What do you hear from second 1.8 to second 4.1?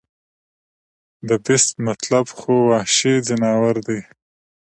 مطلب خو وحشي ځناور دے